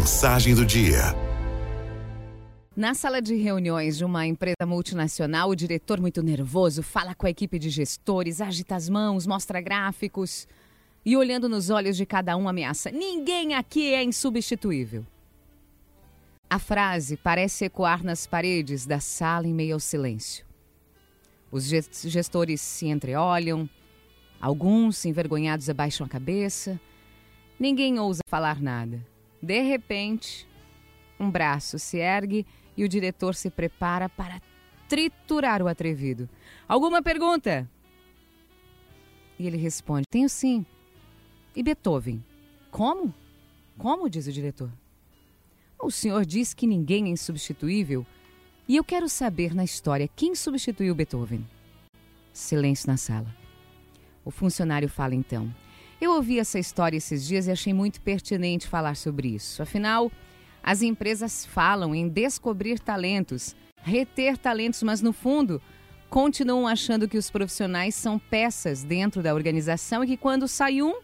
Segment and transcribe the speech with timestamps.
[0.00, 1.14] Mensagem do dia.
[2.74, 7.30] Na sala de reuniões de uma empresa multinacional, o diretor, muito nervoso, fala com a
[7.30, 10.48] equipe de gestores, agita as mãos, mostra gráficos
[11.04, 15.04] e, olhando nos olhos de cada um, ameaça: Ninguém aqui é insubstituível.
[16.48, 20.46] A frase parece ecoar nas paredes da sala em meio ao silêncio.
[21.52, 23.68] Os gestores se entreolham,
[24.40, 26.80] alguns envergonhados abaixam a cabeça.
[27.58, 29.09] Ninguém ousa falar nada.
[29.42, 30.46] De repente,
[31.18, 32.46] um braço se ergue
[32.76, 34.40] e o diretor se prepara para
[34.88, 36.28] triturar o atrevido.
[36.68, 37.68] Alguma pergunta?
[39.38, 40.64] E ele responde: Tenho sim.
[41.54, 42.22] E Beethoven?
[42.70, 43.14] Como?
[43.76, 44.08] Como?
[44.08, 44.70] diz o diretor.
[45.78, 48.06] O senhor diz que ninguém é insubstituível
[48.68, 51.44] e eu quero saber na história quem substituiu Beethoven.
[52.32, 53.34] Silêncio na sala.
[54.24, 55.52] O funcionário fala então.
[56.00, 59.62] Eu ouvi essa história esses dias e achei muito pertinente falar sobre isso.
[59.62, 60.10] Afinal,
[60.62, 65.60] as empresas falam em descobrir talentos, reter talentos, mas no fundo
[66.08, 70.94] continuam achando que os profissionais são peças dentro da organização e que quando sai um,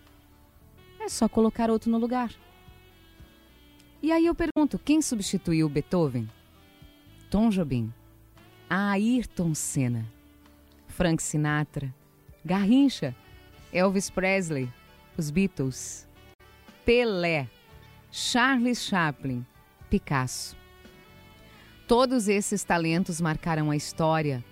[0.98, 2.30] é só colocar outro no lugar.
[4.02, 6.28] E aí eu pergunto: quem substituiu Beethoven?
[7.30, 7.92] Tom Jobim,
[8.70, 10.06] Ayrton Senna,
[10.88, 11.94] Frank Sinatra,
[12.44, 13.14] Garrincha,
[13.72, 14.70] Elvis Presley,
[15.16, 16.06] os Beatles,
[16.84, 17.48] Pelé,
[18.10, 19.44] Charles Chaplin,
[19.88, 20.56] Picasso.
[21.86, 24.44] Todos esses talentos marcaram a história,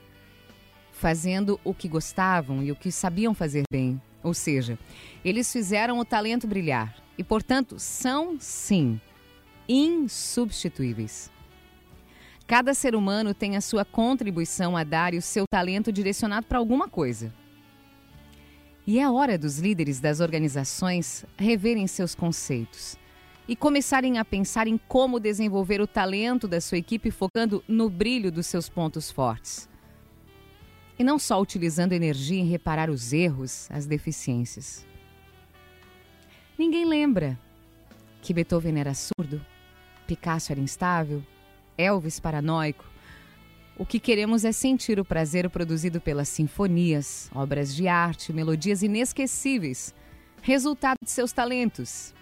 [0.93, 4.01] fazendo o que gostavam e o que sabiam fazer bem.
[4.23, 4.79] Ou seja,
[5.25, 9.01] eles fizeram o talento brilhar e, portanto, são, sim,
[9.69, 11.31] insubstituíveis.
[12.47, 16.59] Cada ser humano tem a sua contribuição a dar e o seu talento direcionado para
[16.59, 17.33] alguma coisa.
[18.87, 22.99] E é hora dos líderes das organizações reverem seus conceitos
[23.49, 28.31] e começarem a pensar em como desenvolver o talento da sua equipe focando no brilho
[28.31, 29.69] dos seus pontos fortes.
[30.99, 34.87] E não só utilizando energia em reparar os erros, as deficiências.
[36.59, 37.39] Ninguém lembra
[38.21, 39.45] que Beethoven era surdo,
[40.07, 41.23] Picasso era instável,
[41.77, 42.85] Elvis paranoico,
[43.77, 49.93] o que queremos é sentir o prazer produzido pelas sinfonias, obras de arte, melodias inesquecíveis,
[50.43, 52.15] resultado de seus talentos.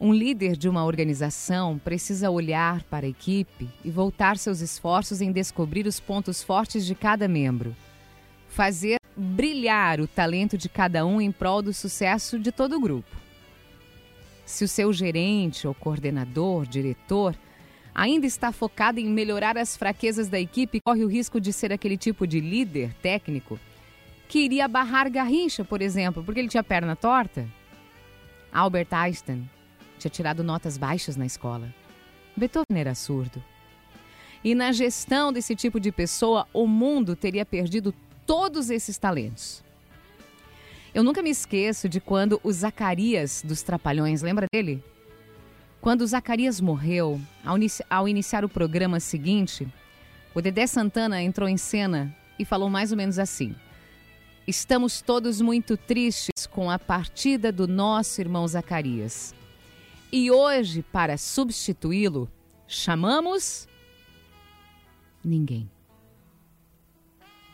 [0.00, 5.30] Um líder de uma organização precisa olhar para a equipe e voltar seus esforços em
[5.30, 7.76] descobrir os pontos fortes de cada membro.
[8.48, 13.14] Fazer brilhar o talento de cada um em prol do sucesso de todo o grupo.
[14.44, 17.36] Se o seu gerente ou coordenador, diretor,
[17.94, 21.96] ainda está focado em melhorar as fraquezas da equipe, corre o risco de ser aquele
[21.96, 23.58] tipo de líder técnico
[24.32, 27.46] que iria barrar Garrincha, por exemplo, porque ele tinha perna torta?
[28.50, 29.46] Albert Einstein
[29.98, 31.70] tinha tirado notas baixas na escola.
[32.34, 33.44] Beethoven era surdo.
[34.42, 37.94] E na gestão desse tipo de pessoa, o mundo teria perdido
[38.24, 39.62] todos esses talentos.
[40.94, 44.82] Eu nunca me esqueço de quando o Zacarias dos Trapalhões, lembra dele?
[45.82, 49.66] Quando Zacarias morreu, ao, inici ao iniciar o programa seguinte,
[50.32, 53.52] o Dedé Santana entrou em cena e falou mais ou menos assim:
[54.46, 59.34] Estamos todos muito tristes com a partida do nosso irmão Zacarias.
[60.12, 62.30] E hoje, para substituí-lo,
[62.68, 63.66] chamamos
[65.24, 65.68] ninguém.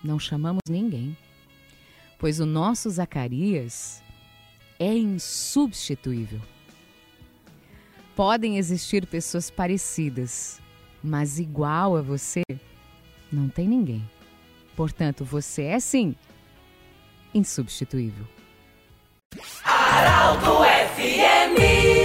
[0.05, 1.17] Não chamamos ninguém,
[2.19, 4.03] pois o nosso Zacarias
[4.79, 6.43] é insubstituível.
[8.19, 10.61] Podem existir pessoas parecidas,
[11.01, 12.43] mas igual a você,
[13.31, 14.03] não tem ninguém.
[14.75, 16.17] Portanto, você é sim
[17.33, 18.27] insubstituível.
[19.63, 20.65] Araldo
[20.97, 21.98] FMI